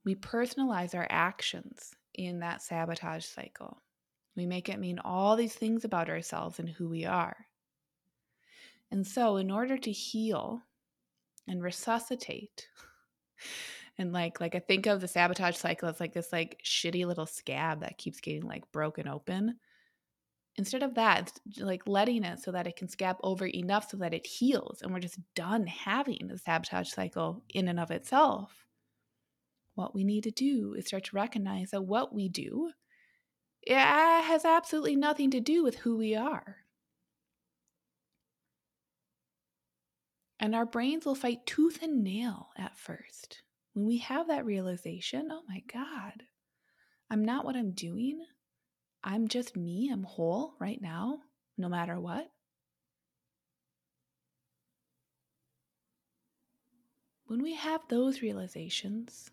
We 0.03 0.15
personalize 0.15 0.95
our 0.95 1.05
actions 1.11 1.93
in 2.15 2.39
that 2.39 2.63
sabotage 2.63 3.25
cycle. 3.25 3.77
We 4.37 4.45
make 4.45 4.69
it 4.69 4.79
mean 4.79 4.99
all 4.99 5.35
these 5.35 5.55
things 5.55 5.83
about 5.83 6.09
ourselves 6.09 6.59
and 6.59 6.69
who 6.69 6.87
we 6.87 7.05
are. 7.05 7.47
And 8.91 9.05
so, 9.05 9.37
in 9.37 9.49
order 9.49 9.77
to 9.79 9.91
heal 9.91 10.61
and 11.47 11.61
resuscitate, 11.61 12.69
and 13.97 14.13
like 14.13 14.39
like 14.39 14.53
I 14.53 14.59
think 14.59 14.85
of 14.85 15.01
the 15.01 15.07
sabotage 15.07 15.57
cycle 15.57 15.89
as 15.89 15.99
like 15.99 16.13
this 16.13 16.31
like 16.31 16.61
shitty 16.63 17.05
little 17.05 17.25
scab 17.25 17.81
that 17.81 17.97
keeps 17.97 18.21
getting 18.21 18.43
like 18.43 18.71
broken 18.71 19.07
open. 19.07 19.57
Instead 20.55 20.83
of 20.83 20.95
that, 20.95 21.33
like 21.59 21.87
letting 21.87 22.23
it 22.23 22.39
so 22.39 22.51
that 22.51 22.67
it 22.67 22.75
can 22.75 22.87
scab 22.87 23.17
over 23.23 23.47
enough 23.47 23.89
so 23.89 23.97
that 23.97 24.13
it 24.13 24.25
heals 24.25 24.81
and 24.81 24.93
we're 24.93 24.99
just 24.99 25.19
done 25.35 25.67
having 25.67 26.27
the 26.27 26.37
sabotage 26.37 26.89
cycle 26.89 27.43
in 27.49 27.67
and 27.67 27.79
of 27.79 27.91
itself. 27.91 28.65
What 29.73 29.93
we 29.95 30.03
need 30.03 30.23
to 30.23 30.31
do 30.31 30.75
is 30.75 30.87
start 30.87 31.05
to 31.05 31.15
recognize 31.15 31.71
that 31.71 31.83
what 31.83 32.13
we 32.13 32.29
do 32.29 32.71
it 33.69 34.23
has 34.23 34.45
absolutely 34.45 34.95
nothing 34.95 35.29
to 35.31 35.41
do 35.41 35.61
with 35.61 35.75
who 35.79 35.97
we 35.97 36.15
are. 36.15 36.57
And 40.39 40.55
our 40.55 40.65
brains 40.65 41.05
will 41.05 41.15
fight 41.15 41.45
tooth 41.45 41.79
and 41.81 42.03
nail 42.03 42.49
at 42.57 42.77
first. 42.77 43.41
When 43.73 43.85
we 43.85 43.97
have 43.97 44.27
that 44.27 44.45
realization, 44.45 45.29
oh 45.31 45.41
my 45.49 45.63
God, 45.71 46.23
I'm 47.09 47.25
not 47.25 47.43
what 47.43 47.57
I'm 47.57 47.71
doing. 47.71 48.21
I'm 49.03 49.27
just 49.27 49.57
me. 49.57 49.89
I'm 49.91 50.03
whole 50.03 50.53
right 50.59 50.81
now, 50.81 51.19
no 51.57 51.67
matter 51.67 51.99
what. 51.99 52.29
When 57.25 57.43
we 57.43 57.55
have 57.55 57.81
those 57.89 58.21
realizations, 58.21 59.31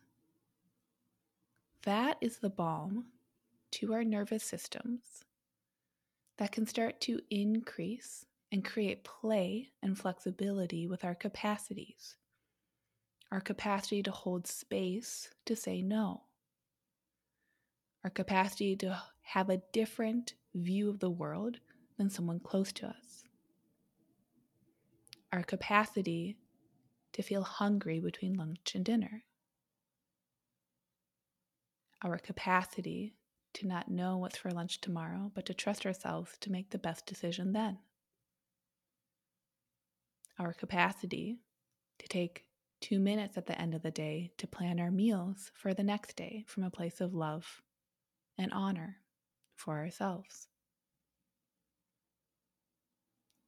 that 1.84 2.16
is 2.20 2.38
the 2.38 2.50
balm 2.50 3.06
to 3.74 3.92
our 3.92 4.04
nervous 4.04 4.44
systems 4.44 5.24
that 6.38 6.52
can 6.52 6.64
start 6.64 7.00
to 7.00 7.18
increase 7.28 8.24
and 8.52 8.64
create 8.64 9.02
play 9.02 9.68
and 9.82 9.98
flexibility 9.98 10.86
with 10.86 11.04
our 11.04 11.14
capacities. 11.14 12.14
Our 13.32 13.40
capacity 13.40 14.00
to 14.04 14.12
hold 14.12 14.46
space 14.46 15.28
to 15.46 15.56
say 15.56 15.82
no. 15.82 16.22
Our 18.04 18.10
capacity 18.10 18.76
to 18.76 19.02
have 19.22 19.50
a 19.50 19.62
different 19.72 20.34
view 20.54 20.88
of 20.88 21.00
the 21.00 21.10
world 21.10 21.58
than 21.98 22.10
someone 22.10 22.38
close 22.38 22.72
to 22.74 22.86
us. 22.86 23.24
Our 25.32 25.42
capacity 25.42 26.36
to 27.12 27.22
feel 27.22 27.42
hungry 27.42 27.98
between 27.98 28.34
lunch 28.34 28.76
and 28.76 28.84
dinner. 28.84 29.24
Our 32.02 32.18
capacity 32.18 33.14
to 33.54 33.66
not 33.66 33.90
know 33.90 34.18
what's 34.18 34.36
for 34.36 34.50
lunch 34.50 34.80
tomorrow, 34.80 35.30
but 35.34 35.46
to 35.46 35.54
trust 35.54 35.86
ourselves 35.86 36.32
to 36.40 36.52
make 36.52 36.70
the 36.70 36.78
best 36.78 37.06
decision 37.06 37.52
then. 37.52 37.78
Our 40.38 40.52
capacity 40.52 41.38
to 41.98 42.08
take 42.08 42.44
two 42.80 42.98
minutes 42.98 43.38
at 43.38 43.46
the 43.46 43.58
end 43.60 43.74
of 43.74 43.82
the 43.82 43.90
day 43.90 44.32
to 44.38 44.46
plan 44.46 44.78
our 44.78 44.90
meals 44.90 45.50
for 45.54 45.72
the 45.72 45.84
next 45.84 46.16
day 46.16 46.44
from 46.46 46.64
a 46.64 46.70
place 46.70 47.00
of 47.00 47.14
love 47.14 47.62
and 48.36 48.52
honor 48.52 48.96
for 49.56 49.78
ourselves. 49.78 50.48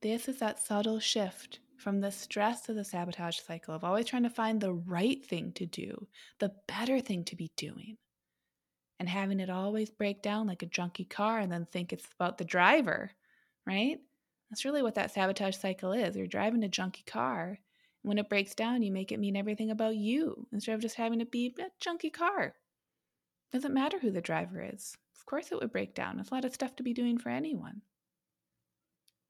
This 0.02 0.28
is 0.28 0.38
that 0.38 0.60
subtle 0.60 1.00
shift 1.00 1.58
from 1.76 2.00
the 2.00 2.12
stress 2.12 2.68
of 2.68 2.76
the 2.76 2.84
sabotage 2.84 3.38
cycle 3.40 3.75
of 3.75 3.84
always 3.84 4.06
trying 4.06 4.22
to 4.22 4.30
find 4.30 4.60
the 4.60 4.72
right 4.72 5.25
thing 5.25 5.52
to 5.52 5.66
do, 5.66 6.06
the 6.38 6.52
better 6.68 7.00
thing 7.00 7.25
to 7.25 7.36
be 7.36 7.50
doing, 7.56 7.96
and 8.98 9.08
having 9.08 9.40
it 9.40 9.50
always 9.50 9.90
break 9.90 10.22
down 10.22 10.46
like 10.46 10.62
a 10.62 10.66
junky 10.66 11.08
car 11.08 11.38
and 11.38 11.52
then 11.52 11.66
think 11.66 11.92
it's 11.92 12.08
about 12.18 12.38
the 12.38 12.44
driver, 12.44 13.10
right? 13.66 13.98
That's 14.50 14.64
really 14.64 14.82
what 14.82 14.94
that 14.94 15.12
sabotage 15.12 15.56
cycle 15.56 15.92
is. 15.92 16.16
You're 16.16 16.26
driving 16.26 16.64
a 16.64 16.68
junky 16.68 17.04
car. 17.04 17.48
And 17.48 18.08
when 18.08 18.18
it 18.18 18.28
breaks 18.28 18.54
down, 18.54 18.82
you 18.82 18.92
make 18.92 19.12
it 19.12 19.20
mean 19.20 19.36
everything 19.36 19.70
about 19.70 19.96
you 19.96 20.46
instead 20.52 20.74
of 20.74 20.80
just 20.80 20.96
having 20.96 21.20
it 21.20 21.30
be 21.30 21.54
a 21.58 21.84
junky 21.84 22.12
car. 22.12 22.54
Doesn't 23.52 23.74
matter 23.74 23.98
who 23.98 24.10
the 24.10 24.20
driver 24.20 24.62
is. 24.62 24.96
Of 25.16 25.26
course, 25.26 25.50
it 25.50 25.58
would 25.58 25.72
break 25.72 25.94
down. 25.94 26.20
It's 26.20 26.30
a 26.30 26.34
lot 26.34 26.44
of 26.44 26.54
stuff 26.54 26.76
to 26.76 26.82
be 26.82 26.94
doing 26.94 27.18
for 27.18 27.30
anyone. 27.30 27.82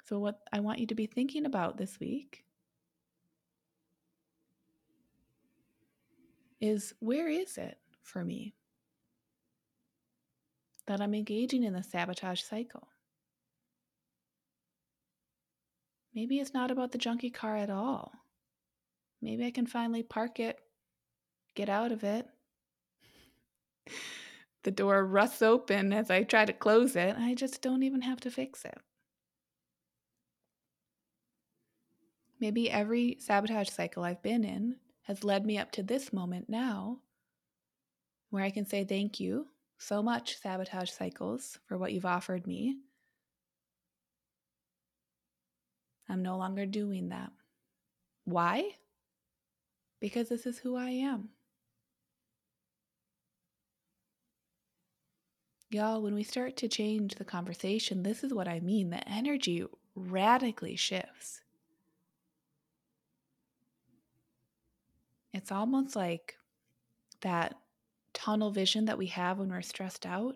So, 0.05 0.19
what 0.19 0.41
I 0.53 0.61
want 0.61 0.79
you 0.79 0.87
to 0.87 0.95
be 0.95 1.07
thinking 1.07 1.47
about 1.47 1.79
this 1.79 1.99
week 1.99 2.45
is 6.61 6.95
where 7.01 7.29
is 7.29 7.59
it 7.59 7.79
for 8.03 8.25
me 8.25 8.55
that 10.87 11.01
I'm 11.01 11.15
engaging 11.15 11.65
in 11.65 11.73
the 11.73 11.83
sabotage 11.83 12.43
cycle? 12.43 12.89
Maybe 16.15 16.39
it's 16.39 16.55
not 16.55 16.71
about 16.71 16.93
the 16.93 16.99
junky 16.99 17.33
car 17.33 17.57
at 17.57 17.69
all. 17.69 18.13
Maybe 19.21 19.45
I 19.45 19.51
can 19.51 19.67
finally 19.67 20.03
park 20.03 20.41
it, 20.41 20.59
get 21.55 21.69
out 21.69 21.93
of 21.93 22.05
it. 22.05 22.27
the 24.63 24.71
door 24.71 25.05
rusts 25.05 25.43
open 25.43 25.93
as 25.93 26.11
I 26.11 26.23
try 26.23 26.45
to 26.45 26.53
close 26.53 26.97
it. 26.97 27.17
I 27.19 27.35
just 27.35 27.61
don't 27.61 27.83
even 27.83 28.03
have 28.03 28.21
to 28.21 28.31
fix 28.31 28.65
it. 28.65 28.79
Maybe 32.41 32.71
every 32.71 33.17
sabotage 33.21 33.71
cycle 33.71 34.03
I've 34.03 34.23
been 34.23 34.45
in 34.45 34.77
has 35.03 35.25
led 35.25 35.47
me 35.47 35.59
up 35.59 35.71
to 35.73 35.83
this 35.83 36.13
moment 36.13 36.49
now 36.49 37.01
where 38.31 38.43
I 38.43 38.51
can 38.51 38.67
say 38.67 38.85
thank 38.85 39.21
you 39.21 39.47
so 39.79 40.03
much, 40.03 40.39
sabotage 40.39 40.91
cycles, 40.91 41.59
for 41.67 41.77
what 41.79 41.93
you've 41.93 42.07
offered 42.07 42.47
me. 42.47 42.77
I'm 46.09 46.23
no 46.23 46.37
longer 46.37 46.67
doing 46.67 47.09
that. 47.09 47.31
Why? 48.25 48.71
Because 50.01 50.29
this 50.29 50.47
is 50.47 50.59
who 50.59 50.77
I 50.77 50.91
am. 50.91 51.31
Y'all, 55.71 56.01
when 56.01 56.15
we 56.15 56.23
start 56.23 56.57
to 56.57 56.69
change 56.69 57.17
the 57.17 57.25
conversation, 57.25 58.03
this 58.03 58.23
is 58.23 58.33
what 58.33 58.47
I 58.47 58.61
mean. 58.61 58.91
The 58.91 59.07
energy 59.09 59.65
radically 59.97 60.77
shifts. 60.77 61.41
It's 65.35 65.51
almost 65.51 65.97
like 65.97 66.37
that 67.21 67.57
tunnel 68.27 68.51
vision 68.51 68.87
that 68.87 68.99
we 68.99 69.07
have 69.07 69.39
when 69.39 69.51
we're 69.51 69.63
stressed 69.63 70.05
out. 70.05 70.35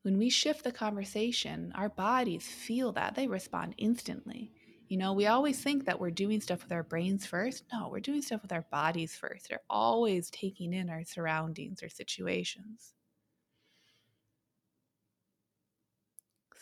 When 0.00 0.16
we 0.16 0.30
shift 0.30 0.64
the 0.64 0.72
conversation, 0.72 1.70
our 1.74 1.90
bodies 1.90 2.46
feel 2.46 2.92
that. 2.92 3.14
They 3.14 3.26
respond 3.26 3.74
instantly. 3.76 4.50
You 4.88 4.96
know, 4.96 5.12
we 5.12 5.26
always 5.26 5.62
think 5.62 5.84
that 5.84 6.00
we're 6.00 6.10
doing 6.10 6.40
stuff 6.40 6.62
with 6.62 6.72
our 6.72 6.82
brains 6.82 7.26
first. 7.26 7.64
No, 7.70 7.90
we're 7.90 8.00
doing 8.00 8.22
stuff 8.22 8.40
with 8.40 8.52
our 8.52 8.64
bodies 8.70 9.14
first. 9.14 9.50
They're 9.50 9.60
always 9.68 10.30
taking 10.30 10.72
in 10.72 10.88
our 10.88 11.04
surroundings 11.04 11.82
or 11.82 11.90
situations. 11.90 12.94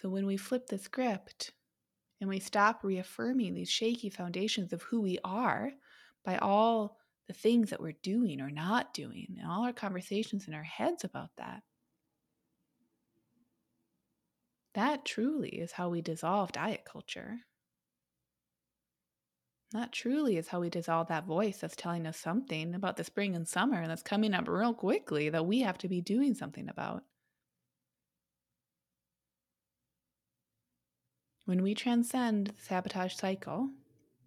So 0.01 0.09
when 0.09 0.27
we 0.27 0.37
flip 0.37 0.67
the 0.67 0.79
script 0.79 1.53
and 2.21 2.29
we 2.29 2.41
stop 2.41 2.83
reaffirming 2.83 3.55
these 3.55 3.71
shaky 3.71 4.11
foundations 4.11 4.73
of 4.73 4.83
who 4.83 5.01
we 5.01 5.21
are, 5.23 5.71
by 6.25 6.39
all 6.39 6.99
the 7.33 7.39
things 7.39 7.71
that 7.71 7.81
we're 7.81 7.95
doing 8.03 8.41
or 8.41 8.51
not 8.51 8.93
doing 8.93 9.37
and 9.41 9.51
all 9.51 9.65
our 9.65 9.73
conversations 9.73 10.49
in 10.49 10.55
our 10.55 10.63
heads 10.63 11.05
about 11.05 11.31
that. 11.39 11.63
That 14.75 15.05
truly 15.05 15.49
is 15.49 15.73
how 15.73 15.89
we 15.89 16.03
dissolve 16.03 16.53
diet 16.53 16.85
culture. 16.85 17.39
That 19.73 19.93
truly 19.93 20.37
is 20.37 20.49
how 20.49 20.61
we 20.61 20.69
dissolve 20.69 21.09
that 21.09 21.25
voice 21.25 21.59
that's 21.59 21.77
telling 21.77 22.07
us 22.07 22.19
something 22.19 22.75
about 22.75 22.97
the 22.97 23.05
spring 23.05 23.35
and 23.35 23.49
summer 23.49 23.81
and 23.81 23.91
that's 23.91 24.03
coming 24.03 24.35
up 24.35 24.47
real 24.47 24.75
quickly 24.75 25.31
that 25.31 25.47
we 25.47 25.61
have 25.61 25.79
to 25.79 25.89
be 25.89 26.03
doing 26.03 26.35
something 26.35 26.69
about. 26.69 27.05
When 31.47 31.63
we 31.63 31.75
transcend 31.75 32.49
the 32.49 32.63
sabotage 32.63 33.15
cycle, 33.15 33.71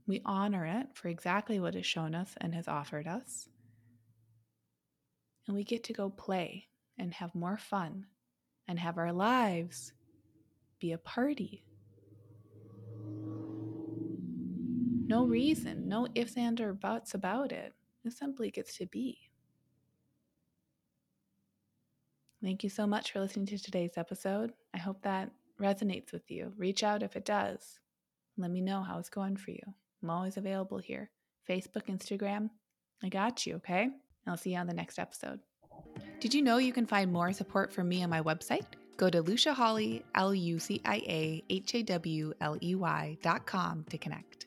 we 0.08 0.22
honor 0.24 0.65
it 0.65 0.88
for 0.94 1.08
exactly 1.08 1.60
what 1.60 1.76
it's 1.76 1.88
shown 1.88 2.13
us 2.13 2.36
and 2.38 2.54
has 2.54 2.68
offered 2.68 3.08
us. 3.08 3.50
And 5.48 5.56
we 5.56 5.63
get 5.63 5.84
to 5.86 5.94
go 5.94 6.10
play 6.10 6.68
and 6.98 7.13
have 7.13 7.34
more 7.34 7.58
fun 7.58 8.06
and 8.68 8.80
have 8.80 8.98
our 8.98 9.12
lives 9.12 9.94
be 10.80 10.91
a 10.91 10.98
party. 10.98 11.63
No 15.08 15.26
reason, 15.26 15.88
no 15.88 16.08
ifs 16.15 16.36
and 16.36 16.60
or 16.60 16.74
buts 16.74 17.13
about 17.13 17.52
it. 17.52 17.74
It 18.04 18.13
simply 18.13 18.52
gets 18.52 18.78
to 18.78 18.86
be. 18.86 19.18
Thank 22.44 22.63
you 22.63 22.70
so 22.70 22.86
much 22.86 23.12
for 23.12 23.20
listening 23.20 23.48
to 23.48 23.58
today's 23.58 23.98
episode. 23.98 24.52
I 24.74 24.78
hope 24.78 25.02
that 25.04 25.32
resonates 25.60 26.12
with 26.12 26.30
you. 26.30 26.54
Reach 26.58 26.84
out 26.84 27.02
if 27.02 27.15
it 27.15 27.26
does. 27.26 27.80
Let 28.38 28.52
me 28.52 28.62
know 28.62 28.84
how 28.84 29.00
it's 29.00 29.10
going 29.10 29.38
for 29.38 29.52
you. 29.52 29.74
I'm 30.06 30.12
always 30.12 30.38
available 30.38 30.78
here. 30.78 31.10
Facebook, 31.50 31.88
Instagram. 31.88 32.52
I 33.04 33.10
got 33.10 33.48
you, 33.48 33.56
okay? 33.56 33.89
I'll 34.28 34.38
see 34.38 34.52
you 34.52 34.60
on 34.60 34.68
the 34.68 34.74
next 34.74 35.00
episode. 35.00 35.39
Did 36.20 36.32
you 36.32 36.44
know 36.44 36.58
you 36.58 36.72
can 36.72 36.86
find 36.86 37.12
more 37.12 37.34
support 37.34 37.74
from 37.74 37.89
me 37.89 38.04
on 38.04 38.12
my 38.12 38.22
website? 38.22 38.65
Go 38.98 39.10
to 39.10 39.24
Lucia 39.24 39.56
Hawley, 39.56 40.06
L 40.13 40.36
U 40.36 40.60
C 40.60 40.80
I 40.86 40.98
A 41.08 41.44
H 41.50 41.74
A 41.74 41.82
W 41.82 42.34
L 42.39 42.56
E 42.62 42.76
Y 42.76 43.18
dot 43.24 43.48
com 43.48 43.84
to 43.89 43.98
connect. 43.98 44.44